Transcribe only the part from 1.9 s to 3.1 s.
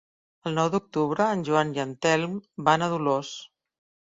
Telm van a